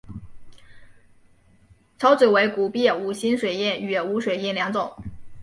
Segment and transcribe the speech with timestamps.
[1.99, 4.91] 钞纸为古币五星水印与无水印两种。